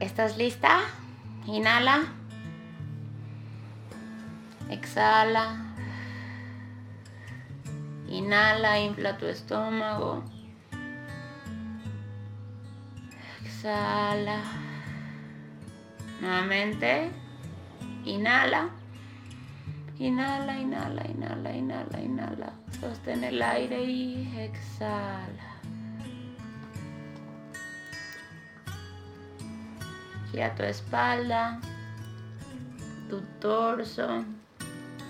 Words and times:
¿Estás 0.00 0.36
lista? 0.36 0.80
Inhala. 1.46 2.04
Exhala. 4.68 5.56
Inhala, 8.08 8.80
infla 8.80 9.16
tu 9.16 9.26
estómago. 9.26 10.24
Exhala. 13.44 14.42
Nuevamente. 16.20 17.10
Inhala. 18.04 18.70
Inhala, 19.98 20.58
inhala, 20.58 21.06
inhala, 21.06 21.56
inhala, 21.56 22.00
inhala. 22.00 22.52
Sostén 22.80 23.22
el 23.22 23.40
aire 23.40 23.84
y 23.84 24.34
exhala. 24.38 25.53
Gira 30.34 30.52
tu 30.56 30.64
espalda, 30.64 31.60
tu 33.08 33.20
torso 33.38 34.24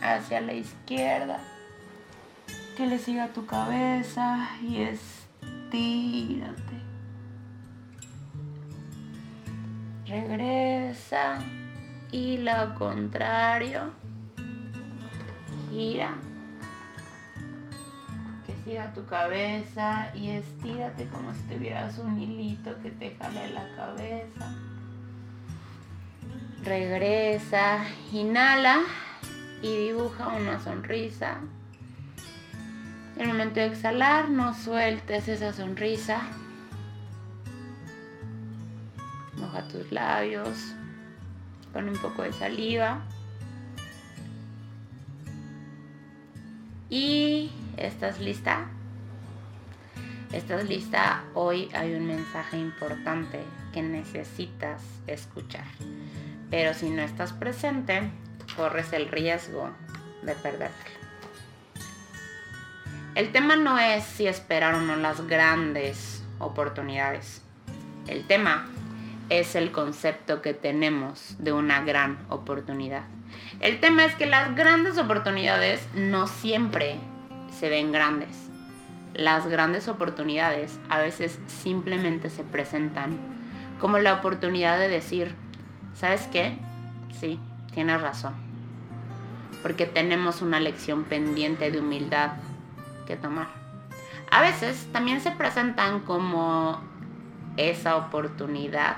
hacia 0.02 0.42
la 0.42 0.52
izquierda. 0.52 1.40
Que 2.76 2.86
le 2.86 2.98
siga 2.98 3.28
tu 3.28 3.46
cabeza 3.46 4.50
y 4.60 4.82
estírate. 4.82 6.76
Regresa 10.06 11.38
y 12.12 12.36
lo 12.36 12.74
contrario. 12.74 13.92
Gira. 15.70 16.18
Que 18.44 18.54
siga 18.62 18.92
tu 18.92 19.06
cabeza 19.06 20.14
y 20.14 20.32
estírate 20.32 21.08
como 21.08 21.32
si 21.32 21.40
tuvieras 21.44 21.96
un 21.96 22.20
hilito 22.20 22.78
que 22.82 22.90
te 22.90 23.16
jale 23.16 23.48
la 23.52 23.66
cabeza. 23.74 24.54
Regresa, 26.64 27.84
inhala 28.10 28.80
y 29.60 29.76
dibuja 29.76 30.28
una 30.28 30.58
sonrisa. 30.60 31.40
El 33.18 33.28
momento 33.28 33.60
de 33.60 33.66
exhalar, 33.66 34.30
no 34.30 34.54
sueltes 34.54 35.28
esa 35.28 35.52
sonrisa. 35.52 36.22
Moja 39.36 39.68
tus 39.68 39.92
labios 39.92 40.74
con 41.74 41.86
un 41.86 41.98
poco 41.98 42.22
de 42.22 42.32
saliva. 42.32 43.02
Y 46.88 47.52
estás 47.76 48.20
lista. 48.20 48.68
Estás 50.32 50.66
lista. 50.66 51.24
Hoy 51.34 51.68
hay 51.74 51.94
un 51.94 52.06
mensaje 52.06 52.56
importante 52.56 53.42
que 53.74 53.82
necesitas 53.82 54.80
escuchar. 55.06 55.66
Pero 56.56 56.72
si 56.72 56.88
no 56.88 57.02
estás 57.02 57.32
presente, 57.32 58.12
corres 58.56 58.92
el 58.92 59.08
riesgo 59.08 59.70
de 60.22 60.36
perdértelo. 60.36 61.00
El 63.16 63.32
tema 63.32 63.56
no 63.56 63.76
es 63.76 64.04
si 64.04 64.28
esperar 64.28 64.76
o 64.76 64.80
no 64.80 64.94
las 64.94 65.26
grandes 65.26 66.22
oportunidades. 66.38 67.42
El 68.06 68.28
tema 68.28 68.68
es 69.30 69.56
el 69.56 69.72
concepto 69.72 70.42
que 70.42 70.54
tenemos 70.54 71.34
de 71.40 71.52
una 71.52 71.82
gran 71.82 72.24
oportunidad. 72.28 73.02
El 73.58 73.80
tema 73.80 74.04
es 74.04 74.14
que 74.14 74.26
las 74.26 74.54
grandes 74.54 74.96
oportunidades 74.96 75.84
no 75.92 76.28
siempre 76.28 77.00
se 77.50 77.68
ven 77.68 77.90
grandes. 77.90 78.48
Las 79.12 79.48
grandes 79.48 79.88
oportunidades 79.88 80.78
a 80.88 80.98
veces 80.98 81.40
simplemente 81.48 82.30
se 82.30 82.44
presentan 82.44 83.18
como 83.80 83.98
la 83.98 84.14
oportunidad 84.14 84.78
de 84.78 84.88
decir, 84.88 85.34
¿sabes 85.94 86.28
qué? 86.32 86.58
Sí, 87.18 87.38
tienes 87.72 88.00
razón. 88.00 88.34
Porque 89.62 89.86
tenemos 89.86 90.42
una 90.42 90.60
lección 90.60 91.04
pendiente 91.04 91.70
de 91.70 91.80
humildad 91.80 92.32
que 93.06 93.16
tomar. 93.16 93.48
A 94.30 94.40
veces 94.40 94.88
también 94.92 95.20
se 95.20 95.30
presentan 95.30 96.00
como 96.00 96.80
esa 97.56 97.96
oportunidad 97.96 98.96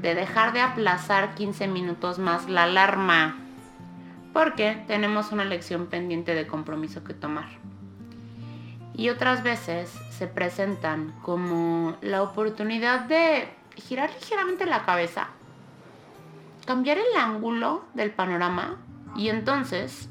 de 0.00 0.14
dejar 0.14 0.52
de 0.52 0.60
aplazar 0.60 1.34
15 1.34 1.68
minutos 1.68 2.18
más 2.18 2.48
la 2.48 2.64
alarma. 2.64 3.36
Porque 4.32 4.82
tenemos 4.86 5.32
una 5.32 5.44
lección 5.44 5.86
pendiente 5.86 6.34
de 6.34 6.46
compromiso 6.46 7.04
que 7.04 7.14
tomar. 7.14 7.48
Y 8.94 9.10
otras 9.10 9.42
veces 9.42 9.90
se 10.10 10.26
presentan 10.26 11.14
como 11.22 11.96
la 12.00 12.22
oportunidad 12.22 13.00
de 13.02 13.48
girar 13.76 14.10
ligeramente 14.10 14.66
la 14.66 14.84
cabeza, 14.84 15.28
cambiar 16.68 16.98
el 16.98 17.18
ángulo 17.18 17.86
del 17.94 18.10
panorama 18.10 18.76
y 19.16 19.30
entonces 19.30 20.10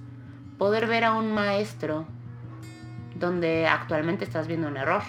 poder 0.57 0.88
ver 0.88 1.03
a 1.03 1.13
un 1.13 1.31
maestro 1.31 2.07
donde 3.13 3.68
actualmente 3.68 4.25
estás 4.25 4.47
viendo 4.47 4.68
un 4.68 4.75
error. 4.75 5.03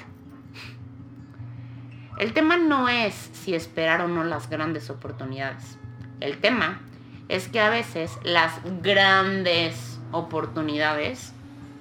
El 2.19 2.35
tema 2.35 2.59
no 2.59 2.91
es 2.91 3.15
si 3.15 3.55
esperar 3.55 4.03
o 4.03 4.09
no 4.09 4.25
las 4.25 4.51
grandes 4.51 4.91
oportunidades. 4.91 5.79
El 6.21 6.39
tema 6.39 6.83
es 7.31 7.49
que 7.49 7.61
a 7.61 7.71
veces 7.71 8.19
las 8.25 8.61
grandes 8.83 9.99
oportunidades 10.13 11.33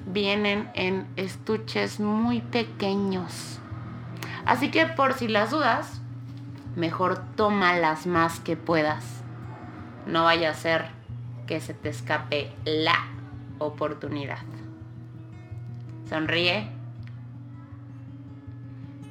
vienen 0.05 0.69
en 0.75 1.05
estuches 1.17 1.99
muy 1.99 2.39
pequeños. 2.39 3.59
Así 4.45 4.71
que 4.71 4.85
por 4.85 5.13
si 5.15 5.27
las 5.27 5.51
dudas, 5.51 5.99
mejor 6.77 7.21
toma 7.35 7.75
las 7.75 8.07
más 8.07 8.39
que 8.39 8.55
puedas. 8.55 9.17
No 10.07 10.23
vaya 10.23 10.51
a 10.51 10.53
ser 10.53 10.85
que 11.47 11.59
se 11.59 11.73
te 11.73 11.89
escape 11.89 12.51
la 12.63 12.95
oportunidad. 13.59 14.39
Sonríe. 16.07 16.69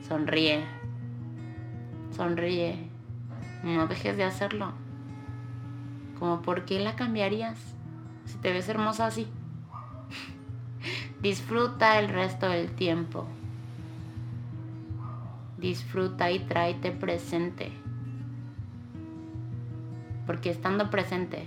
Sonríe. 0.08 0.64
Sonríe. 2.16 2.88
No 3.62 3.86
dejes 3.88 4.16
de 4.16 4.24
hacerlo. 4.24 4.72
Como 6.18 6.40
por 6.40 6.64
qué 6.64 6.80
la 6.80 6.96
cambiarías 6.96 7.58
si 8.24 8.38
te 8.38 8.52
ves 8.52 8.68
hermosa 8.68 9.06
así. 9.06 9.28
Disfruta 11.20 11.98
el 11.98 12.08
resto 12.08 12.48
del 12.48 12.70
tiempo. 12.70 13.26
Disfruta 15.58 16.30
y 16.30 16.38
tráete 16.38 16.90
presente. 16.90 17.85
Porque 20.26 20.50
estando 20.50 20.90
presente 20.90 21.46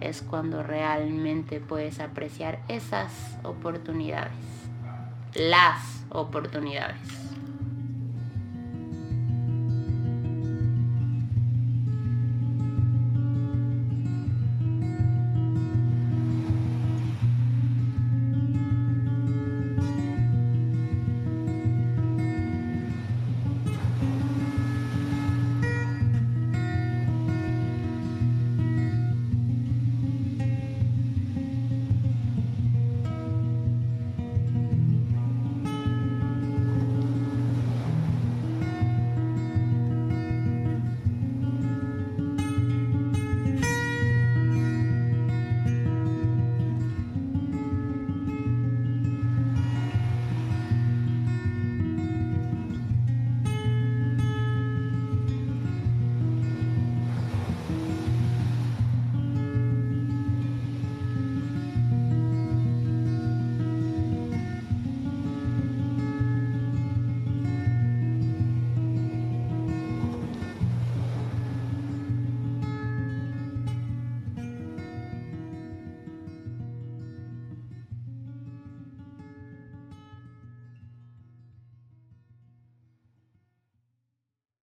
es 0.00 0.22
cuando 0.22 0.62
realmente 0.62 1.60
puedes 1.60 2.00
apreciar 2.00 2.60
esas 2.68 3.38
oportunidades. 3.42 4.32
Las 5.34 6.04
oportunidades. 6.10 7.33